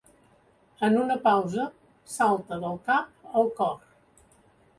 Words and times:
En 0.87 0.95
una 1.01 1.17
pausa, 1.27 1.65
salta 2.15 2.59
del 2.65 2.81
cap 2.89 3.37
al 3.43 3.53
cor. 3.61 3.79